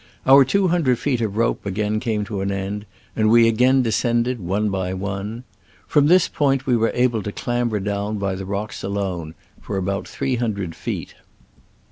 Our 0.25 0.43
two 0.43 0.69
hundred 0.69 0.97
feet 0.97 1.21
of 1.21 1.37
rope 1.37 1.63
again 1.63 1.99
came 1.99 2.25
to 2.25 2.41
an 2.41 2.51
end, 2.51 2.87
and 3.15 3.29
we 3.29 3.47
again 3.47 3.83
descended 3.83 4.39
one 4.39 4.69
by 4.71 4.95
one. 4.95 5.43
From 5.85 6.07
this 6.07 6.27
point 6.27 6.65
we 6.65 6.75
were 6.75 6.89
able 6.95 7.21
to 7.21 7.31
clamber 7.31 7.79
down 7.79 8.17
by 8.17 8.33
the 8.33 8.45
rocks 8.47 8.81
alone 8.81 9.35
for 9.61 9.77
about 9.77 10.07
three 10.07 10.37
hundred 10.37 10.73
feet. 10.73 11.13